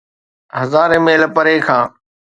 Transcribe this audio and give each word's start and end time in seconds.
هزارين 0.59 1.01
ميل 1.05 1.23
پري 1.35 1.57
کان. 1.67 1.85